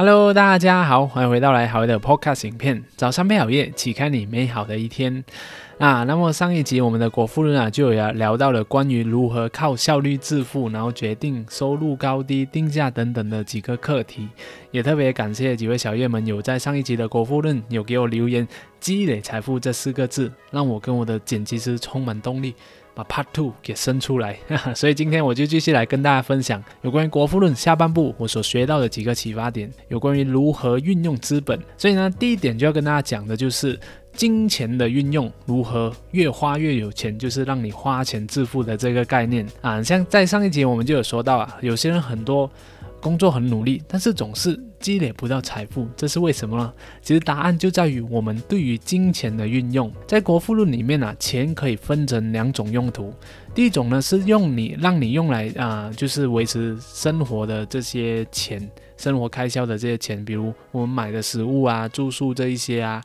[0.00, 2.84] Hello，大家好，欢迎回到来好的 Podcast 影片。
[2.94, 5.24] 早上配好夜，启开你美好的一天
[5.80, 6.04] 啊！
[6.04, 14.28] 那么上一集我们的国富论啊，就有聊到了关于如何靠效率致富，然后决定收入高低、定价等等的几个课题。
[14.70, 18.46] 也特别感谢几位小叶们有在上一集的国富论有给我留言
[18.78, 22.54] “积累财富”这四个字，让我跟我的剪辑师充满动力。
[22.98, 24.36] 把 Part Two 给生出来，
[24.74, 31.56] 所以今天我就继续来跟大家分享有关于《国富论》下半部我所学到的几个启发点，有关于如何运用资本。
[31.76, 33.78] 所以呢，第一点就要跟大家讲的就是
[34.12, 39.80] 金钱的运用，如何越花越有钱，就是让你花钱致富的这个概念啊。
[39.80, 42.50] 像在上一集我们就有说到啊，有些人很多。
[43.00, 46.72] 工作很努力，但是总是积累不到财富，这是为什么呢？
[47.02, 49.92] 其实答案就在于我们对于金钱的运用。
[50.06, 53.12] 在国富论里面呢，钱可以分成两种用途。
[53.54, 63.02] 第一种呢是用你让你用来啊，就是维持生活的这些钱，生活开销的这些钱，比如我们买的食物啊、住宿这一些啊。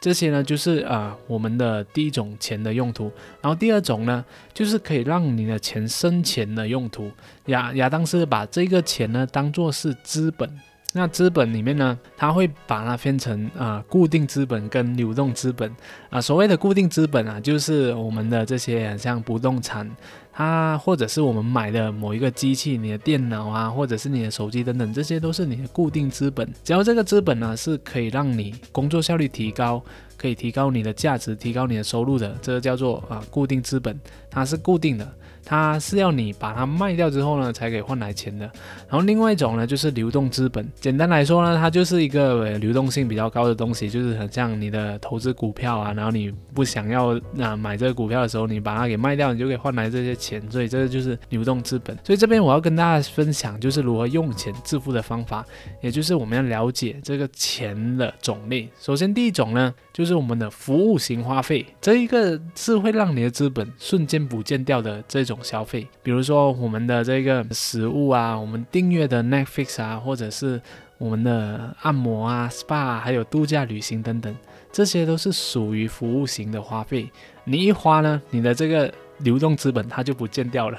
[0.00, 3.10] 这些呢，就是啊，我们的第一种钱的用途。
[3.40, 7.10] 然后第二种呢，就是可以让你的钱生钱的用途。
[7.46, 10.60] 亚亚当斯把这个钱呢当做是资本。
[10.96, 15.74] 那资本里面呢，它会把它分成啊固定资本跟流动资本。
[16.08, 19.90] 啊，所谓的固定资本啊，就是我们的这些像不动产。
[20.34, 26.52] 它或者是我们买的某一个机器，你的电脑啊，或者是你的手机等等，这些都是你的固定资本。
[26.64, 29.80] 只要这个资本呢是可以让你工作效率提高，
[30.16, 33.96] 可以提高你的价值，提高你的收入的，这个叫做啊固定资本，
[34.28, 35.08] 它是固定的。
[35.46, 38.46] 它是要你把它卖掉之后呢，才可以换来钱的。
[38.88, 40.66] 然后另外一种呢，就是流动资本。
[40.80, 45.92] 简单来说呢，它就是一个流动性比较高的东西，就是很像你的投资股票啊。
[45.92, 50.50] 然后你不想要那买这个股票的时候，你把它给卖掉，你就可以换来这些钱。
[50.50, 51.96] 所以这个就是流动资本。
[52.02, 55.44] 所以这边我要跟大家分享，就是如何用钱致富的方法，
[55.82, 58.68] 也就是我们要了解这个钱的种类。
[58.80, 65.34] 首先第一种呢，就是我们的服务型花费，这一个是会让你的资本瞬间不见掉的这种。
[65.42, 70.58] 消费，比如说我们的这个食物啊，我们订阅的 Netflix 啊，或者是
[70.96, 74.34] 我们的按摩啊、SPA，还有度假旅行等等，
[74.72, 77.10] 这些都是属于服务型的花费。
[77.44, 80.78] 你一花呢，你的这个流动资本它就不见掉了。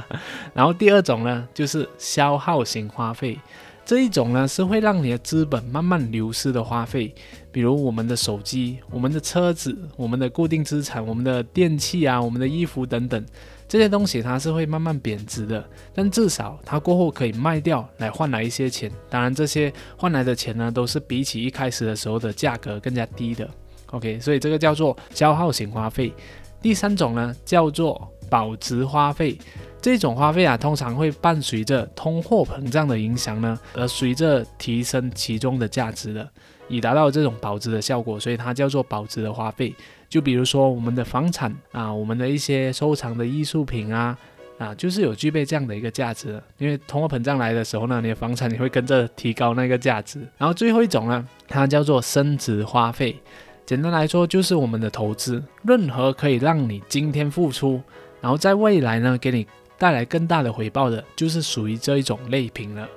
[0.54, 3.38] 然后第二种呢，就是消耗型花费。
[3.84, 7.14] 这一种呢是会让你的资本慢慢流失的花费，
[7.50, 13.24] 比如我们的手机、我们的车子、我们的固定资产、我们的电器啊、我们的衣服等等，
[13.66, 18.92] 这些东西它是会慢慢贬值的，但至少它过后可以卖掉来换来一些钱。
[19.08, 23.48] 当然，这些换来的钱呢，都是比起一开始的时候的价格更加低的。
[23.92, 26.12] OK，所以这个叫做消耗型花费。
[26.60, 29.38] 第三种呢叫做保值花费。
[29.80, 36.28] 这种花费啊，通常会伴随着通货膨胀的影响呢，而随着提升其中的价值的，
[36.68, 39.72] 以达到这种保值的效果，所以它叫做保值的花费。
[40.08, 44.18] 就比如说我们的房产啊，我们的一些收藏的艺术品啊，
[44.58, 46.42] 啊，就是有具备这样的一个价值。
[46.58, 50.18] 因为通货膨胀来的时候呢，你的房产你会跟着提高那个价值。
[50.36, 53.16] 然后最后一种呢，它叫做升值花费。
[53.68, 57.78] 简单来说，就是我们的投资，任何可以让你今天付出，
[58.18, 59.46] 然后在未来呢，给你。
[59.76, 62.88] 带来更大的回报的，就是属于这一种类型了。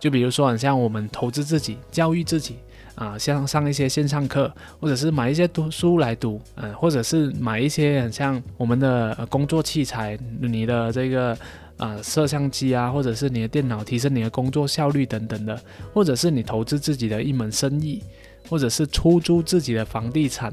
[0.00, 2.56] 就比如说，很像我们投资自己、教育自己
[2.94, 4.50] 啊，像上一些线上课，
[4.80, 11.36] 或者是买一些读书来读，嗯，或者是买一些很像我们的工作器材，你的这个
[11.76, 15.60] 啊摄像机啊，或者是你的电脑，提升你的工作效率等等的，
[15.92, 18.02] 或者是你投资自己的一门生意，
[18.48, 20.52] 或者是出租自己的房地产。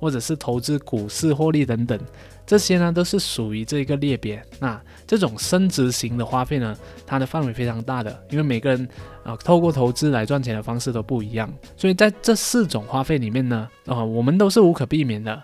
[0.00, 1.98] 或者是投资股市获利等等，
[2.46, 4.40] 这些呢都是属于这一个类别。
[4.60, 8.88] 那这种升值型的花费呢，它的范围非常大的，因为每个人
[9.24, 15.42] 啊透过投资来赚钱的方式都不一样，所以在这四种花费里面呢，啊我们都是无可避免的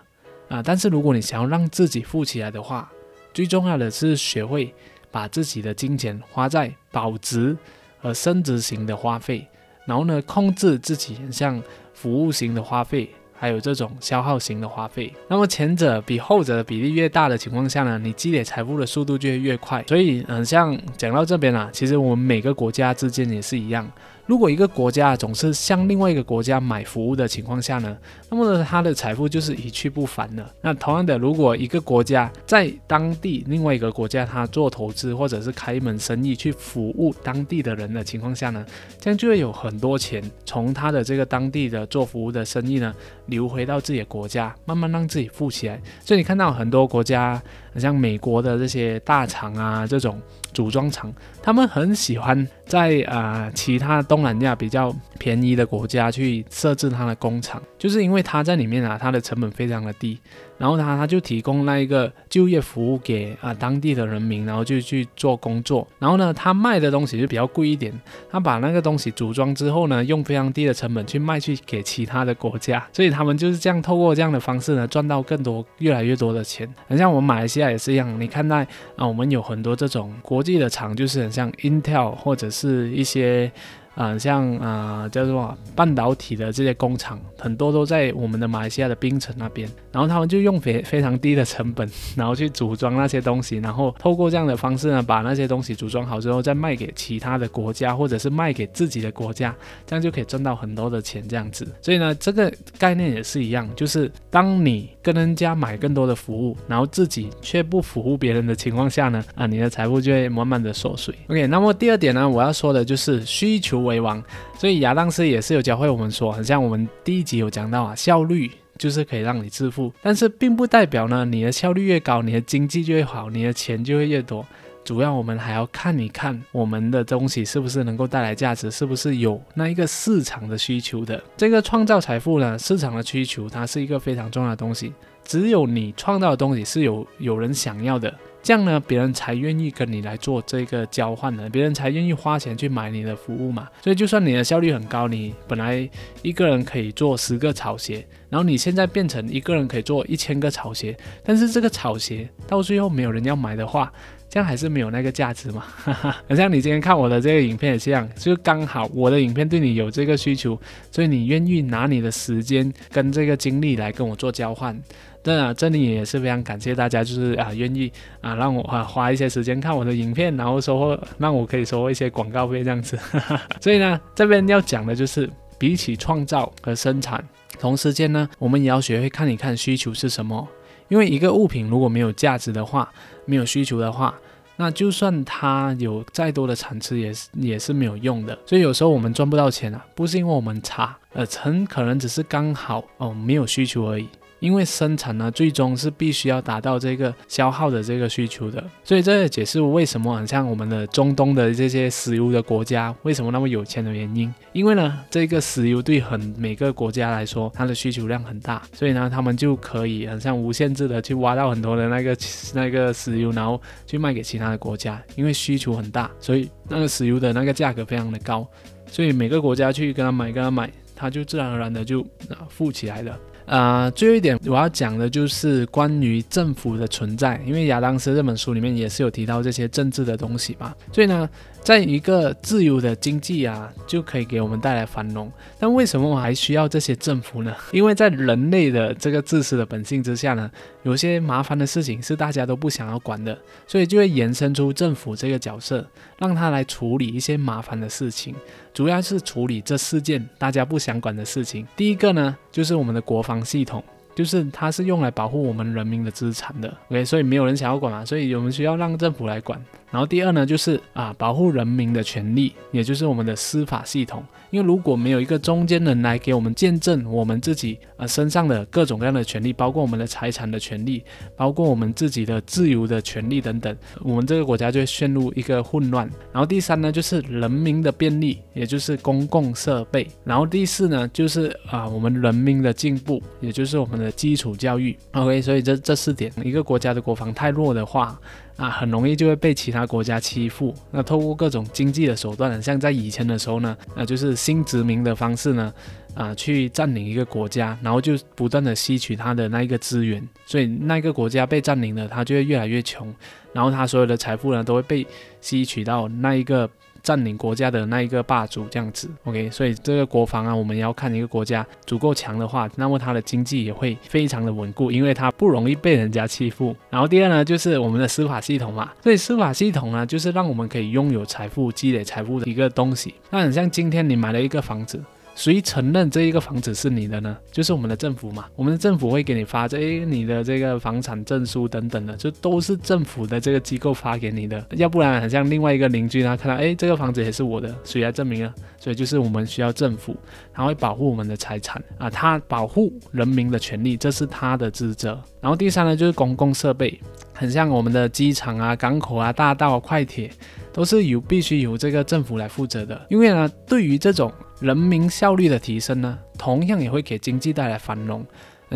[0.49, 0.63] 啊。
[0.63, 2.89] 但是如果你想要让自己富起来的话，
[3.33, 4.73] 最重要的是学会
[5.11, 7.59] 把自己的金钱花在保值
[7.99, 9.45] 和升值型的花费，
[9.87, 13.09] 然后呢控制自己像服务型的花费。
[13.37, 19.85] 还有这种消耗型的花费，那么前者比后者的比例越大的情况下呢，你积累财富的速度就会越快。
[19.87, 23.87] 所以，嗯，像讲到这边啊，其实我们每个国家之间也是一样。
[24.27, 27.97] 如果一个国家总是向另外一个国家买服务的情况下呢，
[28.31, 30.51] 那么呢，它的财富就是一去不返了。
[30.63, 38.65] 那同样的，如果一个国家在当地另外一个国家，它做投资或者是开一门生意去服务当地的人的情况下呢，
[38.99, 42.95] 这样就会有很多钱从他的这个当地的做服务的生意呢
[43.27, 45.79] 流回到自己的国家，慢慢让自己富起来。
[46.03, 47.43] 所以你看到很多国家
[47.81, 50.21] 像美国的这些大厂啊，这种
[50.53, 51.13] 组装厂，
[51.43, 60.19] 他们很喜欢在啊其他东南亚比较便宜的国家去设置它的工厂，就是因为它在里面啊，它的成本非常的低。
[60.57, 65.87] 然后他他就提供那一个就业服务给啊当地的人民，然后就去做工作。
[65.99, 67.93] 然后呢，他卖的东西就比较贵一点。
[68.31, 72.87] 他把那个东西组装之后呢，用非常低的成本去卖去给其他的国家。
[72.93, 76.69] 所以他们就是这样透过这样的方式呢，赚到更多越来越多的钱。
[76.89, 78.57] 很像我们马来西亚也是一样，你看到
[78.97, 83.51] 啊，我们有很多这种国际的厂，就是很像 Intel 或者是一些。
[83.95, 99.55] 啊，像啊叫做半导体的这些工厂，很多都在我们的马来西亚的槟城那边，然后他们就用非非常低的成本，然后去组装那些东西，然后透过这样的方式呢，把那些东西组装好之后，再卖给其他的国家，或者是卖给自己的国家，
[99.87, 101.65] 这样就可以赚到很多的钱，这样子。
[101.81, 111.15] 所以呢，这个概念也是一样，就是当你跟人家买更多的服务，然后自己却不服务别人的情况下呢，啊，你的财富就会慢慢的缩水。
[111.29, 113.84] OK，那么第二点呢，我要说的就是需求。
[113.85, 114.23] 为王，
[114.59, 124.45] 所以亚当斯也是有教会我们说，很像我们第一集有讲到啊，效率就是可以让你致富，但是并不代表呢，你的效率越高，你的经济就会好，你的钱就会越多。
[124.85, 131.23] 主要我们还要看一看我们的东西是不是能够带来价值，是不是有那一个市场的需求的。
[131.39, 134.93] 这个创造财富呢，市场的需求它是一个非常重要的东西，
[135.25, 138.13] 只有你创造的东西是有有人想要的。
[138.45, 143.67] 这样呢，别人才愿意跟你来做这个交换的，别人才愿意花钱去买你的服务嘛。
[143.83, 145.89] 所以，就算你的效率很高，你本来
[146.21, 150.95] 一个人可以做十个草鞋，然后你现在变成一个人可以做一千个草鞋，
[151.25, 153.91] 但是这个草鞋到最后没有人要买的话，
[154.35, 155.63] 这样还是没有那个价值嘛。
[155.85, 160.59] 哈 哈好像你今天看我的这个影片也是这样，就刚好我的影片对你有这个需求，
[160.91, 164.77] 所以你愿意拿你的时间跟这个精力来跟我做交换。
[165.23, 172.99] 那这里也是非常感谢大家，就是啊愿意啊让我啊花一些时间看我的影片，然后收获让我可以收获一些广告费这样子。
[173.63, 177.25] 所以呢，这边要讲的就是比起创造和生产，
[177.61, 180.49] 同时间呢，我们也要学会看一看需求是什么。
[180.89, 182.93] 因为一个物品如果没有价值的话，
[183.25, 184.15] 没有需求的话，
[184.57, 188.39] 那就算它有再多的产值，也是也是没有用的。
[188.47, 194.09] 所以有时候我们赚不到钱啊，不是因为我们差，呃，很可能只是刚好哦没有需求而已。
[194.45, 204.31] 因为生产呢，最终是必须要达到这个消耗的这个需求的，所以这也解释为什么很像我们的中东的这些石油的国家为什么那么有钱的原因。
[204.53, 212.15] 因为呢，这个石油对很每个国家来说，它的需求量很大，所以呢，他们就可以很像无限制的去挖到很多的那个
[212.53, 215.03] 那个石油，然后去卖给其他的国家。
[215.17, 218.47] 因为需求很大，所以那个石油的那个价格非常的高，
[218.91, 223.19] 所以每个国家去跟他买，跟他买，他就自然而然的就啊富起来了。
[223.47, 231.29] 啊，最后一点我要讲的就是关于政府的存在，因为亚当斯这本书里面也是有提到这些政治的东西嘛，所以呢。
[231.65, 235.33] 在一个自由的经济啊，就可以给我们带来繁荣。
[235.59, 237.57] 但为什么我还需要这些政府呢？
[237.73, 240.51] 因为在人类的这个自私的本性之下呢，
[240.83, 245.87] 有些麻烦的事情是大家都不想要管的，所以就会延伸出政府这个角色，
[246.19, 248.35] 让他来处理一些麻烦的事情，
[248.75, 251.67] 主要是处理这四件大家不想管的事情。
[251.75, 253.83] 第一个呢，就是我们的国防系统。
[254.15, 259.61] 就是它是用来保护我们人民的资产的，OK，所以没有人想要管嘛，所以我们需要让政府来管。
[259.91, 264.25] 然后第二呢，就是啊，保护人民的权利，也就是我们的司法系统。
[264.51, 271.03] 因为如果没有一个中间人来给我们见证我们自己呃身上的各种各样的权利，包括我们的财产的权利，
[271.37, 276.09] 包括我们自己的自由的权利等等，我们这个国家就会陷入一个混乱。
[276.33, 280.09] 然后第三呢，就是人民的便利，也就是公共设备。
[280.25, 284.95] 然后第四呢，就是啊我们人民的进步，也就是我们的的基础教育。
[285.13, 288.21] OK，所以这这四点，一个国家的国防太弱的话。
[288.57, 290.73] 啊，很容易就会被其他国家欺负。
[290.93, 295.75] 那透过各种经济的手段，像在以前的时候呢，那就是新殖民的方式呢，
[296.15, 303.13] 啊，去占领一个国家，然后就不断的吸取它的那一个资源，所以那个国家被占领了，它就会越来越穷，
[303.53, 305.05] 然后它所有的财富呢，都会被
[305.41, 306.71] 吸取到那一个。
[307.05, 316.75] 占领国家的那一个霸主这样子，OK，所以这个国防啊，我们要看一个国家足够强的话，那么它的经济也会非常的稳固，因为它不容易被人家欺负。
[316.89, 323.15] 然后第二呢，就是我们的司法系统嘛，所以司法系统呢，就是让我们可以拥有财富、积累财富的一个东西。
[323.31, 324.99] 那很像今天你买了一个房子。
[325.35, 327.37] 谁承认这一个房子是你的呢？
[327.51, 328.47] 就是我们的政府嘛。
[328.55, 334.65] 我们的政府会给你发这你的这个房产证书等等的，就都是政府的这个机构发给你的。
[334.77, 338.55] 要不然，很像另外一个邻居他看到，哎，这个房子也是我的，谁来证明啊？
[338.79, 340.17] 所以就是我们需要政府，
[340.53, 345.21] 他会保护我们的财产啊，他保护人民的权利，这是他的职责。
[345.41, 346.99] 然后第三呢，就是公共设备，
[347.33, 350.31] 很像我们的机场啊、港口啊、大道、快铁，
[350.73, 353.07] 都是由必须由这个政府来负责的。
[353.09, 354.31] 因为呢，对于这种
[354.61, 358.25] 人民效率的提升呢，同样也会给经济带来繁荣。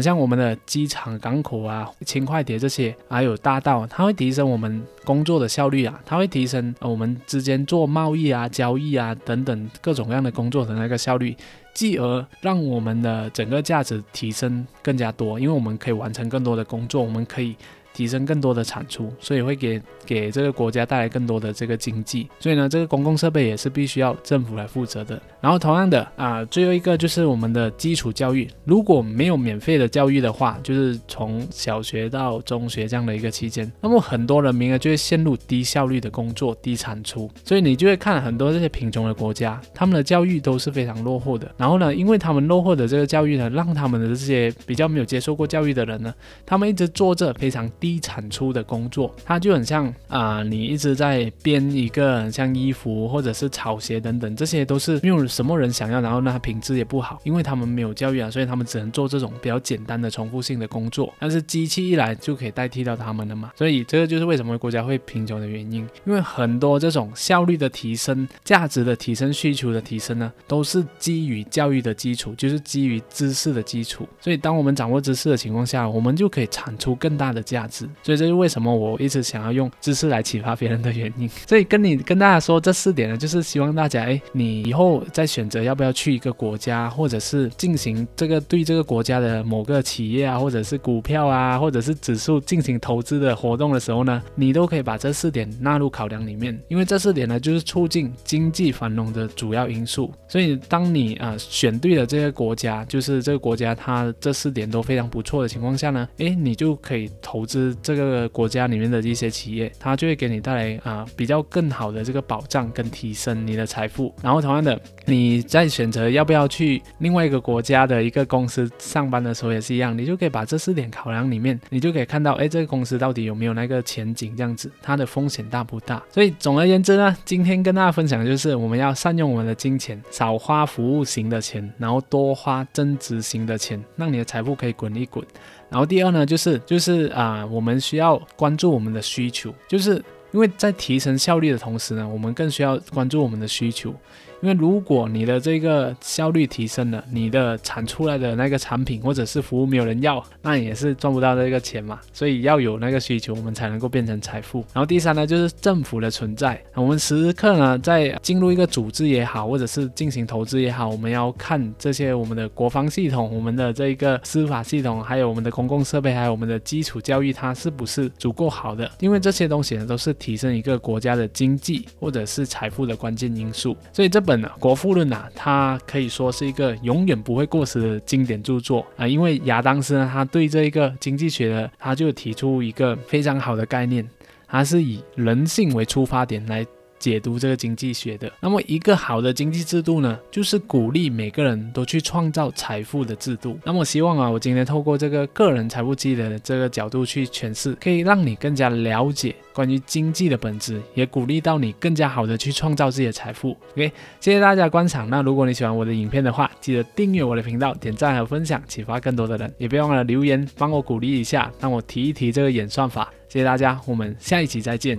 [0.00, 11.36] 像我们的机场、港口啊、轻快铁这些，还有大道，它会提升我们工作的效率啊，它会提升我们之间做贸易啊、交易啊等等各种各样的工作的那个效率，
[11.74, 17.56] 继而让我们的整个价值提升更加多，因为我们可以完成更多的工作，我们可以。
[17.98, 22.28] 提升更多的产出，所以会给给这个国家带来更多的这个经济。
[22.38, 25.20] 所以呢，这个公共设备也是必须要政府来负责的。
[25.40, 28.48] 然后同样的啊，最后一个就是我们的基础教育。
[28.64, 37.28] 如果没有免费的教育的话，就是从小学到中学这样的一个期间，那么很多人民呢就会陷入低效率的工作、低产出。
[37.42, 41.50] 所以你就会看很多这些贫穷的国家，他们的教育都是非常落后的。
[41.56, 46.14] 然后呢，因为他们落后的这个教育呢，让他们的这些比较没有接受过教育的人呢，
[46.46, 47.87] 他们一直做着非常低。
[47.88, 61.10] 低产出的工作，它就很像啊，你一直在编一个像衣服或者是草鞋等等，这些都是没有什么人想要，然后呢，品质也不好，因为他们没有教育啊，所以他们只能做这种比较简单的重复性的工作。
[61.18, 74.06] 但是机器一来就可以代替到他们了嘛，所以这个就是为什么国家会贫穷的原因，因为很多这种效率的提升、价值的提升、需求的提升呢，都是基于教育的基础，就是基于知识的基础。
[74.20, 77.77] 所以当我们掌握知识的情况下，我们就可以产出更大的价值。
[78.02, 81.28] 所以这是为什么我一直想要用知识来启发别人的原因。
[81.46, 96.58] 所以跟你跟大家说这四点呢，就是希望大家，哎，你以后在选择要不要去一个国家，或者是进行这个对这个国家的某个企业啊，或者是股票啊，或者是指数进行投资的活动的时候呢，你都可以把这四点纳入考量里面。
[96.68, 100.12] 因为这四点呢，就是促进经济繁荣的主要因素。
[100.28, 107.57] 所以当你啊选对了这个国家，就是这个国家它这四点都非常不错的情况下呢，哎，你就可以投资。
[107.82, 114.14] 这个国家里面的一些企业，它就会给你带来啊比较更好的这个保障跟提升你的财富。
[114.22, 126.02] 然后同样的，你在选择要不要去另外一个国家的一个公司上班的时候也是一样，你就可以把这四点考量里面，你就可以看到，哎，这个公司到底有没有那个前景，这样子它的风险大不大？
[126.10, 135.24] 所以总而言之呢，今天跟大家分享的就是我们要善用我们的金钱，少花服务型的钱，然后多花增值型的钱，让你的财富可以滚一滚。
[135.70, 143.94] 然后第二呢，就是就是啊，我们需要关注我们的需求，就是因为在提升效率的同时呢，我们更需要关注我们的需求。
[144.40, 151.98] 因为如果你的这个效率提升了，你的产出来的那个产品或者是服务没有人要，那也是赚不到这个钱嘛。
[152.12, 154.60] 所以要有那个需求，我们才能够变成财富。
[154.72, 156.62] 然后第三呢，就是政府的存在。
[156.74, 168.88] 我们时刻呢，在进入一个组织也好，或者是进行投资也好，我们要看这些我们的国防系统、我们的这一个司法系统，还有我们的公共设备，还有我们的基础教育，它是不是足够好的？
[169.00, 173.76] 因为这些东西呢，都是提升一个国家的经济或者是财富的关键因素。
[173.92, 179.08] 所以这本《国富论》呐，它可以说是一个永远不会过时的经典著作啊！
[179.08, 184.06] 因为亚当斯呢，他对这一个经济学的，他就提出一个非常好的概念，
[184.46, 186.66] 他是以人性为出发点来。
[186.98, 193.58] 解读这个经济学的，那么一个好的经济制度呢，就是鼓励每个人都去创造财富的制度。
[193.64, 203.56] 那么希望啊，我今天透过这个个人财富积累的这个角度去诠释，可以让你更加了解关于经济的本质，也鼓励到你更加好的去创造自己的财富。
[203.72, 205.08] OK，谢谢大家观赏。
[205.08, 209.52] 那如果你喜欢我的影片的话，记得订阅我的频道，点赞和分享，启发更多的人。
[209.58, 213.12] 也别忘了留言帮我鼓励一下，让我提一提这个演算法。
[213.28, 214.98] 谢谢大家，我们下一集再见。